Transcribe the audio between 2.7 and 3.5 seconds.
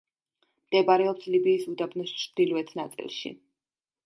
ნაწილში.